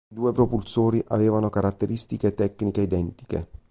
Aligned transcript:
I 0.09 0.15
due 0.15 0.31
propulsori 0.31 0.99
avevano 1.09 1.49
caratteristiche 1.51 2.33
tecniche 2.33 2.81
identiche. 2.81 3.49